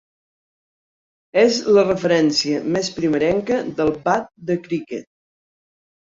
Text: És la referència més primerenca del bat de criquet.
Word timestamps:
És 1.41 1.59
la 1.79 1.83
referència 1.87 2.63
més 2.77 2.91
primerenca 2.97 3.61
del 3.83 3.93
bat 4.09 4.27
de 4.51 4.59
criquet. 4.67 5.09